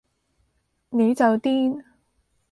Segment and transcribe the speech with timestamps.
[0.89, 1.83] 你就癲